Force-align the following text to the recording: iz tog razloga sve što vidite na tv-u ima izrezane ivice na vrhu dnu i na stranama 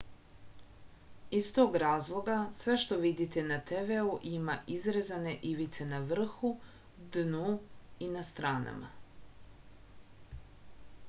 iz 1.39 1.49
tog 1.57 1.75
razloga 1.83 2.37
sve 2.59 2.77
što 2.83 2.97
vidite 3.03 3.43
na 3.49 3.59
tv-u 3.71 4.15
ima 4.31 4.55
izrezane 4.77 5.35
ivice 5.51 5.89
na 5.91 6.01
vrhu 6.13 6.53
dnu 7.17 7.47
i 8.09 8.11
na 8.17 8.27
stranama 8.33 8.91